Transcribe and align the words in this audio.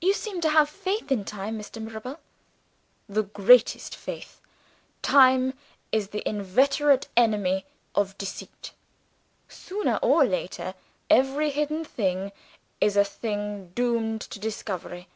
"You 0.00 0.14
seem 0.14 0.40
to 0.40 0.48
have 0.48 0.70
faith 0.70 1.12
in 1.12 1.26
time, 1.26 1.58
Mr. 1.58 1.82
Mirabel." 1.82 2.20
"The 3.06 3.24
greatest 3.24 3.94
faith. 3.94 4.40
Time 5.02 5.52
is 5.92 6.08
the 6.08 6.26
inveterate 6.26 7.08
enemy 7.18 7.66
of 7.94 8.16
deceit. 8.16 8.72
Sooner 9.46 9.98
or 10.00 10.24
later, 10.24 10.74
every 11.10 11.50
hidden 11.50 11.84
thing 11.84 12.32
is 12.80 12.96
a 12.96 13.04
thing 13.04 13.72
doomed 13.74 14.22
to 14.22 14.38
discovery." 14.40 15.06